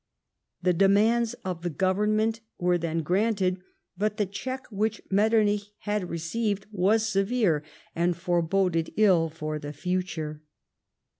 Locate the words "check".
4.25-4.65